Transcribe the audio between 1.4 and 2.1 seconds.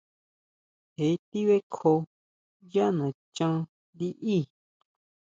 bʼekjoo